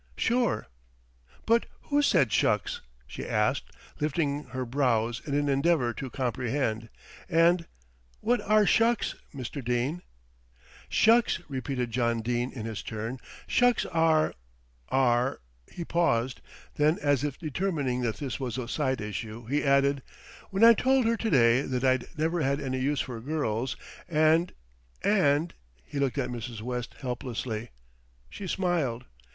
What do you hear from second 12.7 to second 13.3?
turn,